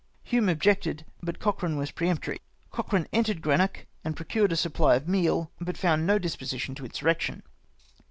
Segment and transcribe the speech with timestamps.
[0.23, 2.39] Hume objected, but Cochrane was peremptory.
[2.71, 7.43] Cochrane entered Greenock, and procured a supply of meal, but found no disposition to insurrection.